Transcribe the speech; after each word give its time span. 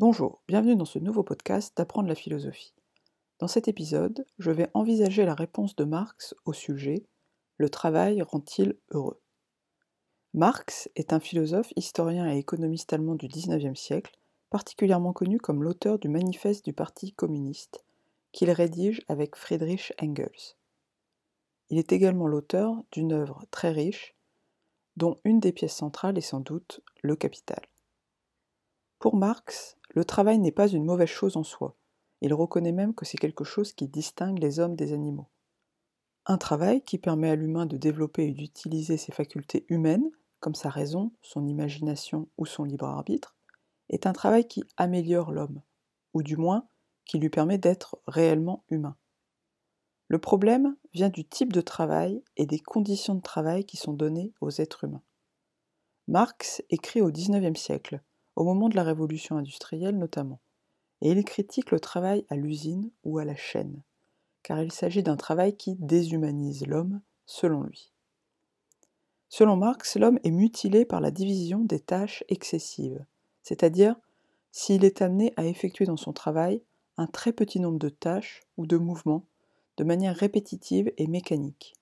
Bonjour, 0.00 0.40
bienvenue 0.48 0.76
dans 0.76 0.86
ce 0.86 0.98
nouveau 0.98 1.22
podcast 1.22 1.76
d'apprendre 1.76 2.08
la 2.08 2.14
philosophie. 2.14 2.72
Dans 3.38 3.48
cet 3.48 3.68
épisode, 3.68 4.24
je 4.38 4.50
vais 4.50 4.70
envisager 4.72 5.26
la 5.26 5.34
réponse 5.34 5.76
de 5.76 5.84
Marx 5.84 6.34
au 6.46 6.54
sujet 6.54 7.04
Le 7.58 7.68
travail 7.68 8.22
rend-il 8.22 8.78
heureux? 8.92 9.20
Marx 10.32 10.88
est 10.96 11.12
un 11.12 11.20
philosophe, 11.20 11.70
historien 11.76 12.32
et 12.32 12.38
économiste 12.38 12.94
allemand 12.94 13.14
du 13.14 13.28
XIXe 13.28 13.78
siècle, 13.78 14.16
particulièrement 14.48 15.12
connu 15.12 15.36
comme 15.36 15.62
l'auteur 15.62 15.98
du 15.98 16.08
manifeste 16.08 16.64
du 16.64 16.72
Parti 16.72 17.12
communiste, 17.12 17.84
qu'il 18.32 18.50
rédige 18.50 19.02
avec 19.06 19.36
Friedrich 19.36 19.92
Engels. 20.00 20.56
Il 21.68 21.76
est 21.76 21.92
également 21.92 22.26
l'auteur 22.26 22.74
d'une 22.90 23.12
œuvre 23.12 23.44
très 23.50 23.70
riche, 23.70 24.14
dont 24.96 25.18
une 25.24 25.40
des 25.40 25.52
pièces 25.52 25.76
centrales 25.76 26.16
est 26.16 26.22
sans 26.22 26.40
doute 26.40 26.80
Le 27.02 27.16
Capital. 27.16 27.60
Pour 28.98 29.14
Marx, 29.14 29.76
le 29.90 30.04
travail 30.04 30.38
n'est 30.38 30.52
pas 30.52 30.68
une 30.68 30.84
mauvaise 30.84 31.08
chose 31.08 31.36
en 31.36 31.42
soi. 31.42 31.76
Il 32.20 32.34
reconnaît 32.34 32.72
même 32.72 32.94
que 32.94 33.04
c'est 33.04 33.18
quelque 33.18 33.44
chose 33.44 33.72
qui 33.72 33.88
distingue 33.88 34.38
les 34.38 34.60
hommes 34.60 34.76
des 34.76 34.92
animaux. 34.92 35.28
Un 36.26 36.38
travail 36.38 36.82
qui 36.82 36.98
permet 36.98 37.30
à 37.30 37.36
l'humain 37.36 37.66
de 37.66 37.76
développer 37.76 38.28
et 38.28 38.32
d'utiliser 38.32 38.96
ses 38.96 39.12
facultés 39.12 39.64
humaines, 39.68 40.10
comme 40.38 40.54
sa 40.54 40.70
raison, 40.70 41.12
son 41.22 41.46
imagination 41.46 42.28
ou 42.38 42.46
son 42.46 42.64
libre 42.64 42.86
arbitre, 42.86 43.36
est 43.88 44.06
un 44.06 44.12
travail 44.12 44.46
qui 44.46 44.62
améliore 44.76 45.32
l'homme, 45.32 45.62
ou 46.14 46.22
du 46.22 46.36
moins 46.36 46.68
qui 47.06 47.18
lui 47.18 47.30
permet 47.30 47.58
d'être 47.58 48.00
réellement 48.06 48.64
humain. 48.68 48.96
Le 50.08 50.18
problème 50.18 50.76
vient 50.92 51.08
du 51.08 51.26
type 51.26 51.52
de 51.52 51.60
travail 51.60 52.22
et 52.36 52.46
des 52.46 52.58
conditions 52.58 53.14
de 53.14 53.22
travail 53.22 53.64
qui 53.64 53.76
sont 53.76 53.92
données 53.92 54.32
aux 54.40 54.50
êtres 54.50 54.84
humains. 54.84 55.02
Marx 56.06 56.62
écrit 56.70 57.00
au 57.00 57.10
XIXe 57.10 57.58
siècle 57.58 58.02
au 58.36 58.44
moment 58.44 58.68
de 58.68 58.76
la 58.76 58.82
révolution 58.82 59.36
industrielle 59.36 59.98
notamment, 59.98 60.40
et 61.00 61.10
il 61.10 61.24
critique 61.24 61.70
le 61.70 61.80
travail 61.80 62.24
à 62.28 62.36
l'usine 62.36 62.90
ou 63.04 63.18
à 63.18 63.24
la 63.24 63.36
chaîne, 63.36 63.82
car 64.42 64.62
il 64.62 64.72
s'agit 64.72 65.02
d'un 65.02 65.16
travail 65.16 65.56
qui 65.56 65.76
déshumanise 65.76 66.66
l'homme, 66.66 67.00
selon 67.26 67.62
lui. 67.62 67.92
Selon 69.28 69.56
Marx, 69.56 69.96
l'homme 69.96 70.18
est 70.24 70.30
mutilé 70.30 70.84
par 70.84 71.00
la 71.00 71.10
division 71.10 71.60
des 71.60 71.80
tâches 71.80 72.24
excessives, 72.28 73.04
c'est-à-dire 73.42 73.96
s'il 74.50 74.84
est 74.84 75.02
amené 75.02 75.32
à 75.36 75.46
effectuer 75.46 75.84
dans 75.84 75.96
son 75.96 76.12
travail 76.12 76.62
un 76.96 77.06
très 77.06 77.32
petit 77.32 77.60
nombre 77.60 77.78
de 77.78 77.88
tâches 77.88 78.42
ou 78.56 78.66
de 78.66 78.76
mouvements 78.76 79.24
de 79.76 79.84
manière 79.84 80.16
répétitive 80.16 80.92
et 80.98 81.06
mécanique. 81.06 81.74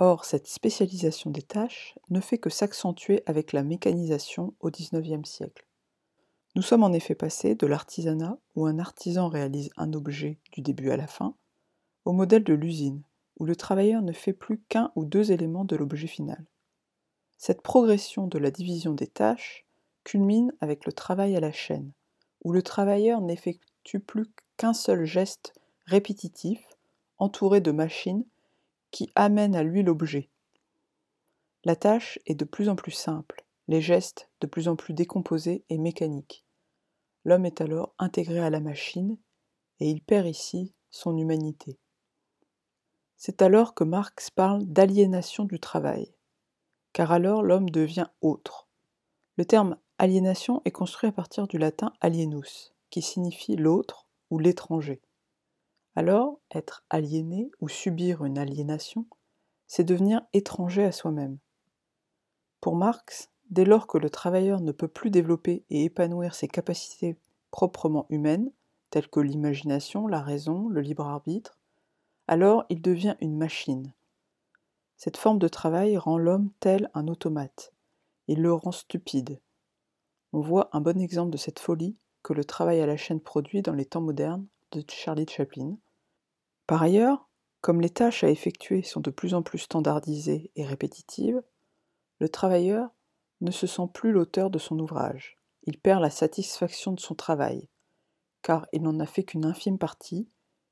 Or, 0.00 0.24
cette 0.24 0.46
spécialisation 0.46 1.30
des 1.30 1.42
tâches 1.42 1.98
ne 2.08 2.20
fait 2.20 2.38
que 2.38 2.50
s'accentuer 2.50 3.24
avec 3.26 3.52
la 3.52 3.64
mécanisation 3.64 4.54
au 4.60 4.70
XIXe 4.70 5.28
siècle. 5.28 5.66
Nous 6.54 6.62
sommes 6.62 6.84
en 6.84 6.92
effet 6.92 7.16
passés 7.16 7.56
de 7.56 7.66
l'artisanat, 7.66 8.38
où 8.54 8.66
un 8.66 8.78
artisan 8.78 9.28
réalise 9.28 9.70
un 9.76 9.92
objet 9.92 10.38
du 10.52 10.60
début 10.60 10.92
à 10.92 10.96
la 10.96 11.08
fin, 11.08 11.34
au 12.04 12.12
modèle 12.12 12.44
de 12.44 12.54
l'usine, 12.54 13.02
où 13.40 13.44
le 13.44 13.56
travailleur 13.56 14.00
ne 14.02 14.12
fait 14.12 14.32
plus 14.32 14.60
qu'un 14.68 14.92
ou 14.94 15.04
deux 15.04 15.32
éléments 15.32 15.64
de 15.64 15.74
l'objet 15.74 16.06
final. 16.06 16.44
Cette 17.36 17.62
progression 17.62 18.28
de 18.28 18.38
la 18.38 18.52
division 18.52 18.94
des 18.94 19.08
tâches 19.08 19.66
culmine 20.04 20.52
avec 20.60 20.86
le 20.86 20.92
travail 20.92 21.34
à 21.34 21.40
la 21.40 21.52
chaîne, 21.52 21.90
où 22.44 22.52
le 22.52 22.62
travailleur 22.62 23.20
n'effectue 23.20 23.98
plus 23.98 24.26
qu'un 24.56 24.74
seul 24.74 25.04
geste 25.04 25.54
répétitif, 25.86 26.60
entouré 27.18 27.60
de 27.60 27.72
machines 27.72 28.24
qui 28.90 29.10
amène 29.14 29.54
à 29.54 29.62
lui 29.62 29.82
l'objet. 29.82 30.30
La 31.64 31.76
tâche 31.76 32.18
est 32.26 32.34
de 32.34 32.44
plus 32.44 32.68
en 32.68 32.76
plus 32.76 32.92
simple, 32.92 33.44
les 33.66 33.80
gestes 33.80 34.30
de 34.40 34.46
plus 34.46 34.68
en 34.68 34.76
plus 34.76 34.94
décomposés 34.94 35.64
et 35.68 35.78
mécaniques. 35.78 36.44
L'homme 37.24 37.46
est 37.46 37.60
alors 37.60 37.94
intégré 37.98 38.38
à 38.38 38.50
la 38.50 38.60
machine 38.60 39.18
et 39.80 39.90
il 39.90 40.02
perd 40.02 40.26
ici 40.26 40.72
son 40.90 41.16
humanité. 41.16 41.78
C'est 43.16 43.42
alors 43.42 43.74
que 43.74 43.84
Marx 43.84 44.30
parle 44.30 44.64
d'aliénation 44.64 45.44
du 45.44 45.58
travail, 45.58 46.14
car 46.92 47.12
alors 47.12 47.42
l'homme 47.42 47.68
devient 47.68 48.06
autre. 48.20 48.68
Le 49.36 49.44
terme 49.44 49.76
aliénation 49.98 50.62
est 50.64 50.70
construit 50.70 51.08
à 51.08 51.12
partir 51.12 51.48
du 51.48 51.58
latin 51.58 51.92
alienus, 52.00 52.74
qui 52.90 53.02
signifie 53.02 53.56
l'autre 53.56 54.08
ou 54.30 54.38
l'étranger. 54.38 55.02
Alors, 55.98 56.38
être 56.54 56.84
aliéné 56.90 57.50
ou 57.60 57.68
subir 57.68 58.24
une 58.24 58.38
aliénation, 58.38 59.04
c'est 59.66 59.82
devenir 59.82 60.22
étranger 60.32 60.84
à 60.84 60.92
soi-même. 60.92 61.38
Pour 62.60 62.76
Marx, 62.76 63.32
dès 63.50 63.64
lors 63.64 63.88
que 63.88 63.98
le 63.98 64.08
travailleur 64.08 64.60
ne 64.60 64.70
peut 64.70 64.86
plus 64.86 65.10
développer 65.10 65.64
et 65.70 65.82
épanouir 65.82 66.36
ses 66.36 66.46
capacités 66.46 67.18
proprement 67.50 68.06
humaines, 68.10 68.52
telles 68.90 69.08
que 69.08 69.18
l'imagination, 69.18 70.06
la 70.06 70.22
raison, 70.22 70.68
le 70.68 70.82
libre 70.82 71.04
arbitre, 71.04 71.58
alors 72.28 72.64
il 72.68 72.80
devient 72.80 73.16
une 73.20 73.36
machine. 73.36 73.92
Cette 74.98 75.16
forme 75.16 75.40
de 75.40 75.48
travail 75.48 75.96
rend 75.96 76.16
l'homme 76.16 76.52
tel 76.60 76.92
un 76.94 77.08
automate. 77.08 77.72
Il 78.28 78.40
le 78.40 78.52
rend 78.52 78.70
stupide. 78.70 79.40
On 80.32 80.42
voit 80.42 80.68
un 80.70 80.80
bon 80.80 81.00
exemple 81.00 81.32
de 81.32 81.38
cette 81.38 81.58
folie 81.58 81.96
que 82.22 82.34
le 82.34 82.44
travail 82.44 82.80
à 82.80 82.86
la 82.86 82.96
chaîne 82.96 83.20
produit 83.20 83.62
dans 83.62 83.74
les 83.74 83.84
temps 83.84 84.00
modernes 84.00 84.46
de 84.70 84.84
Charlie 84.88 85.26
Chaplin, 85.28 85.76
par 86.68 86.82
ailleurs, 86.82 87.30
comme 87.62 87.80
les 87.80 87.88
tâches 87.88 88.24
à 88.24 88.28
effectuer 88.28 88.82
sont 88.82 89.00
de 89.00 89.10
plus 89.10 89.32
en 89.32 89.42
plus 89.42 89.58
standardisées 89.58 90.52
et 90.54 90.66
répétitives, 90.66 91.42
le 92.20 92.28
travailleur 92.28 92.90
ne 93.40 93.50
se 93.50 93.66
sent 93.66 93.88
plus 93.94 94.12
l'auteur 94.12 94.50
de 94.50 94.58
son 94.58 94.78
ouvrage. 94.78 95.38
Il 95.62 95.80
perd 95.80 96.02
la 96.02 96.10
satisfaction 96.10 96.92
de 96.92 97.00
son 97.00 97.14
travail, 97.14 97.70
car 98.42 98.66
il 98.74 98.82
n'en 98.82 99.00
a 99.00 99.06
fait 99.06 99.24
qu'une 99.24 99.46
infime 99.46 99.78
partie 99.78 100.28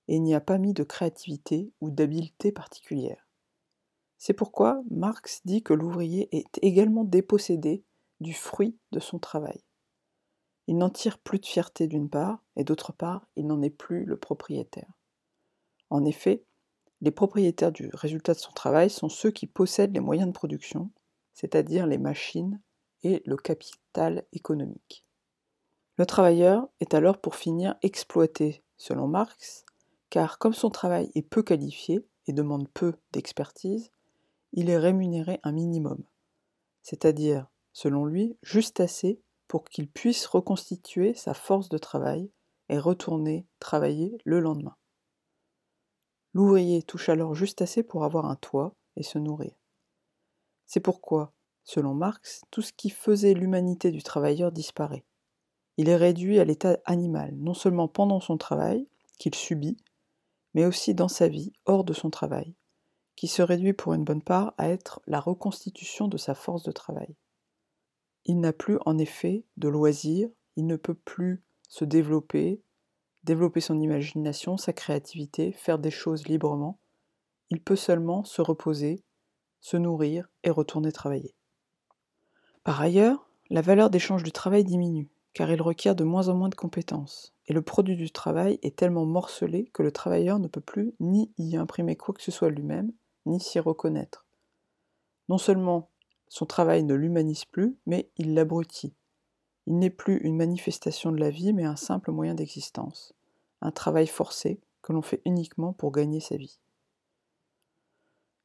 et 0.06 0.18
n'y 0.18 0.34
a 0.34 0.40
pas 0.42 0.58
mis 0.58 0.74
de 0.74 0.84
créativité 0.84 1.72
ou 1.80 1.90
d'habileté 1.90 2.52
particulière. 2.52 3.26
C'est 4.18 4.34
pourquoi 4.34 4.82
Marx 4.90 5.40
dit 5.46 5.62
que 5.62 5.72
l'ouvrier 5.72 6.28
est 6.36 6.58
également 6.60 7.04
dépossédé 7.04 7.86
du 8.20 8.34
fruit 8.34 8.78
de 8.92 9.00
son 9.00 9.18
travail. 9.18 9.64
Il 10.66 10.76
n'en 10.76 10.90
tire 10.90 11.18
plus 11.18 11.38
de 11.38 11.46
fierté 11.46 11.86
d'une 11.86 12.10
part, 12.10 12.44
et 12.54 12.64
d'autre 12.64 12.92
part, 12.92 13.26
il 13.34 13.46
n'en 13.46 13.62
est 13.62 13.70
plus 13.70 14.04
le 14.04 14.18
propriétaire. 14.18 14.92
En 15.90 16.04
effet, 16.04 16.44
les 17.00 17.10
propriétaires 17.10 17.72
du 17.72 17.90
résultat 17.92 18.34
de 18.34 18.38
son 18.38 18.52
travail 18.52 18.90
sont 18.90 19.08
ceux 19.08 19.30
qui 19.30 19.46
possèdent 19.46 19.94
les 19.94 20.00
moyens 20.00 20.28
de 20.28 20.32
production, 20.32 20.90
c'est-à-dire 21.34 21.86
les 21.86 21.98
machines 21.98 22.60
et 23.02 23.22
le 23.26 23.36
capital 23.36 24.24
économique. 24.32 25.04
Le 25.98 26.06
travailleur 26.06 26.68
est 26.80 26.94
alors 26.94 27.18
pour 27.18 27.36
finir 27.36 27.76
exploité, 27.82 28.62
selon 28.76 29.06
Marx, 29.08 29.64
car 30.10 30.38
comme 30.38 30.54
son 30.54 30.70
travail 30.70 31.10
est 31.14 31.22
peu 31.22 31.42
qualifié 31.42 32.06
et 32.26 32.32
demande 32.32 32.68
peu 32.68 32.94
d'expertise, 33.12 33.90
il 34.52 34.70
est 34.70 34.78
rémunéré 34.78 35.40
un 35.42 35.52
minimum, 35.52 36.02
c'est-à-dire, 36.82 37.46
selon 37.72 38.04
lui, 38.04 38.36
juste 38.42 38.80
assez 38.80 39.20
pour 39.48 39.64
qu'il 39.64 39.88
puisse 39.88 40.26
reconstituer 40.26 41.14
sa 41.14 41.34
force 41.34 41.68
de 41.68 41.78
travail 41.78 42.30
et 42.68 42.78
retourner 42.78 43.46
travailler 43.60 44.18
le 44.24 44.40
lendemain. 44.40 44.76
L'ouvrier 46.36 46.82
touche 46.82 47.08
alors 47.08 47.34
juste 47.34 47.62
assez 47.62 47.82
pour 47.82 48.04
avoir 48.04 48.26
un 48.26 48.36
toit 48.36 48.74
et 48.96 49.02
se 49.02 49.18
nourrir. 49.18 49.54
C'est 50.66 50.80
pourquoi, 50.80 51.32
selon 51.64 51.94
Marx, 51.94 52.42
tout 52.50 52.60
ce 52.60 52.74
qui 52.74 52.90
faisait 52.90 53.32
l'humanité 53.32 53.90
du 53.90 54.02
travailleur 54.02 54.52
disparaît. 54.52 55.06
Il 55.78 55.88
est 55.88 55.96
réduit 55.96 56.38
à 56.38 56.44
l'état 56.44 56.78
animal, 56.84 57.34
non 57.36 57.54
seulement 57.54 57.88
pendant 57.88 58.20
son 58.20 58.36
travail, 58.36 58.86
qu'il 59.18 59.34
subit, 59.34 59.78
mais 60.52 60.66
aussi 60.66 60.92
dans 60.92 61.08
sa 61.08 61.26
vie, 61.26 61.54
hors 61.64 61.84
de 61.84 61.94
son 61.94 62.10
travail, 62.10 62.54
qui 63.14 63.28
se 63.28 63.40
réduit 63.40 63.72
pour 63.72 63.94
une 63.94 64.04
bonne 64.04 64.20
part 64.20 64.52
à 64.58 64.68
être 64.68 65.00
la 65.06 65.20
reconstitution 65.20 66.06
de 66.06 66.18
sa 66.18 66.34
force 66.34 66.64
de 66.64 66.70
travail. 66.70 67.16
Il 68.26 68.40
n'a 68.40 68.52
plus 68.52 68.76
en 68.84 68.98
effet 68.98 69.46
de 69.56 69.68
loisirs, 69.68 70.28
il 70.56 70.66
ne 70.66 70.76
peut 70.76 70.92
plus 70.92 71.42
se 71.70 71.86
développer, 71.86 72.60
développer 73.26 73.60
son 73.60 73.78
imagination, 73.78 74.56
sa 74.56 74.72
créativité, 74.72 75.50
faire 75.52 75.80
des 75.80 75.90
choses 75.90 76.28
librement, 76.28 76.78
il 77.50 77.60
peut 77.60 77.76
seulement 77.76 78.22
se 78.24 78.40
reposer, 78.40 79.02
se 79.60 79.76
nourrir 79.76 80.28
et 80.44 80.50
retourner 80.50 80.92
travailler. 80.92 81.34
Par 82.62 82.80
ailleurs, 82.80 83.28
la 83.50 83.62
valeur 83.62 83.90
d'échange 83.90 84.22
du 84.22 84.30
travail 84.30 84.64
diminue, 84.64 85.10
car 85.34 85.50
il 85.50 85.60
requiert 85.60 85.96
de 85.96 86.04
moins 86.04 86.28
en 86.28 86.34
moins 86.34 86.48
de 86.48 86.54
compétences, 86.54 87.34
et 87.46 87.52
le 87.52 87.62
produit 87.62 87.96
du 87.96 88.10
travail 88.12 88.60
est 88.62 88.76
tellement 88.76 89.04
morcelé 89.04 89.70
que 89.74 89.82
le 89.82 89.92
travailleur 89.92 90.38
ne 90.38 90.48
peut 90.48 90.60
plus 90.60 90.94
ni 91.00 91.32
y 91.36 91.56
imprimer 91.56 91.96
quoi 91.96 92.14
que 92.14 92.22
ce 92.22 92.30
soit 92.30 92.50
lui-même, 92.50 92.92
ni 93.26 93.40
s'y 93.40 93.58
reconnaître. 93.58 94.24
Non 95.28 95.38
seulement 95.38 95.90
son 96.28 96.46
travail 96.46 96.84
ne 96.84 96.94
l'humanise 96.94 97.44
plus, 97.44 97.76
mais 97.86 98.08
il 98.16 98.34
l'abrutit. 98.34 98.94
Il 99.66 99.78
n'est 99.78 99.90
plus 99.90 100.18
une 100.18 100.36
manifestation 100.36 101.10
de 101.10 101.18
la 101.18 101.30
vie, 101.30 101.52
mais 101.52 101.64
un 101.64 101.76
simple 101.76 102.12
moyen 102.12 102.34
d'existence 102.34 103.15
un 103.66 103.72
travail 103.72 104.06
forcé 104.06 104.60
que 104.80 104.92
l'on 104.92 105.02
fait 105.02 105.20
uniquement 105.24 105.72
pour 105.72 105.90
gagner 105.90 106.20
sa 106.20 106.36
vie. 106.36 106.60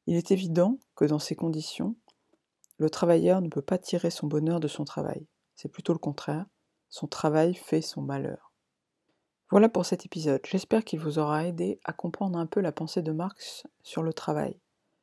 Il 0.08 0.16
est 0.16 0.32
évident 0.32 0.78
que 0.96 1.04
dans 1.04 1.20
ces 1.20 1.36
conditions, 1.36 1.94
le 2.78 2.90
travailleur 2.90 3.40
ne 3.40 3.48
peut 3.48 3.62
pas 3.62 3.78
tirer 3.78 4.10
son 4.10 4.26
bonheur 4.26 4.58
de 4.58 4.66
son 4.66 4.84
travail. 4.84 5.24
C'est 5.54 5.68
plutôt 5.68 5.92
le 5.92 6.00
contraire. 6.00 6.46
Son 6.88 7.06
travail 7.06 7.54
fait 7.54 7.82
son 7.82 8.02
malheur. 8.02 8.52
Voilà 9.50 9.68
pour 9.68 9.86
cet 9.86 10.04
épisode. 10.04 10.40
J'espère 10.44 10.82
qu'il 10.82 10.98
vous 10.98 11.20
aura 11.20 11.46
aidé 11.46 11.78
à 11.84 11.92
comprendre 11.92 12.36
un 12.36 12.46
peu 12.46 12.60
la 12.60 12.72
pensée 12.72 13.02
de 13.02 13.12
Marx 13.12 13.62
sur 13.82 14.02
le 14.02 14.12
travail. 14.12 14.58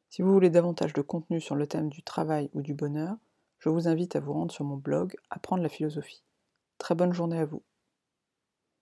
Si 0.10 0.22
vous 0.22 0.34
voulez 0.34 0.50
davantage 0.50 0.92
de 0.92 1.02
contenu 1.02 1.40
sur 1.40 1.56
le 1.56 1.68
thème 1.68 1.88
du 1.88 2.04
travail 2.04 2.50
ou 2.54 2.62
du 2.62 2.74
bonheur, 2.74 3.16
je 3.60 3.70
vous 3.70 3.88
invite 3.88 4.18
à 4.18 4.20
vous 4.20 4.34
rendre 4.34 4.52
sur 4.52 4.66
mon 4.66 4.76
blog 4.76 5.16
Apprendre 5.30 5.64
la 5.64 5.70
philosophie. 5.70 6.24
Très 6.78 6.96
bonne 6.96 7.14
journée 7.14 7.40
à 7.40 7.46
vous. 7.46 7.64